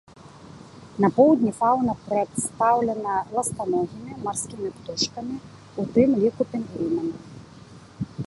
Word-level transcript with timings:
На 1.03 1.09
поўдні 1.17 1.51
фаўна 1.57 1.93
прадстаўлена 2.05 3.13
ластаногімі, 3.35 4.17
марскімі 4.27 4.69
птушкамі, 4.77 5.35
у 5.83 5.85
тым 5.99 6.09
ліку 6.23 6.41
пінгвінамі. 6.51 7.15